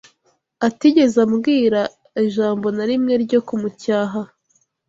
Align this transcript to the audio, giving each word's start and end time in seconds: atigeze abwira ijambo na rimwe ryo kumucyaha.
atigeze 0.67 1.17
abwira 1.25 1.79
ijambo 2.25 2.67
na 2.75 2.83
rimwe 2.89 3.13
ryo 3.23 3.39
kumucyaha. 3.47 4.21